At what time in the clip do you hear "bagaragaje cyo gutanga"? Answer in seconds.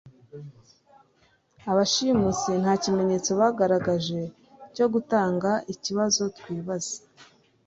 3.39-5.51